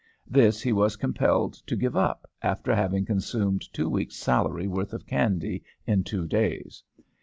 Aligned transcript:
This 0.25 0.63
he 0.63 0.73
was 0.73 0.95
compelled 0.95 1.53
to 1.67 1.75
give 1.75 1.95
up 1.95 2.27
after 2.41 2.73
having 2.73 3.05
consumed 3.05 3.71
two 3.71 3.87
weeks' 3.87 4.15
salary's 4.15 4.67
worth 4.69 4.93
of 4.93 5.05
candy 5.05 5.63
in 5.85 6.03
two 6.03 6.25
days. 6.25 6.81